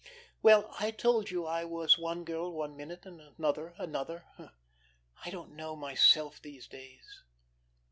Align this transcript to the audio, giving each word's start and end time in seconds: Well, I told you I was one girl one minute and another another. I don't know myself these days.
Well, 0.41 0.73
I 0.79 0.89
told 0.89 1.29
you 1.29 1.45
I 1.45 1.63
was 1.63 1.99
one 1.99 2.23
girl 2.23 2.51
one 2.51 2.75
minute 2.75 3.05
and 3.05 3.21
another 3.37 3.75
another. 3.77 4.25
I 5.23 5.29
don't 5.29 5.53
know 5.55 5.75
myself 5.75 6.41
these 6.41 6.65
days. 6.67 7.21